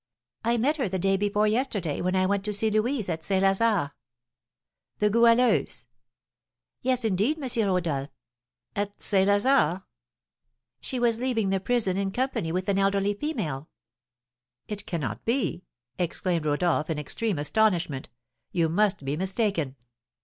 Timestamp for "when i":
2.01-2.25